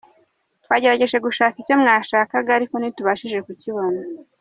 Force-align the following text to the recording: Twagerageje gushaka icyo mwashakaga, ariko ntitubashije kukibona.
Twagerageje 0.63 1.17
gushaka 1.25 1.55
icyo 1.61 1.75
mwashakaga, 1.81 2.51
ariko 2.57 2.75
ntitubashije 2.77 3.37
kukibona. 3.45 3.99